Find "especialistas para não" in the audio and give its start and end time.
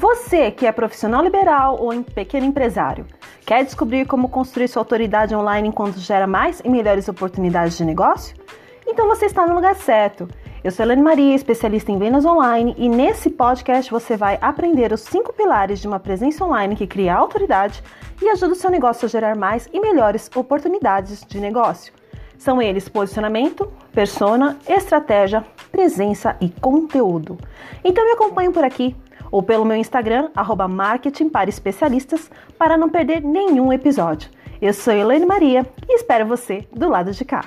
31.50-32.88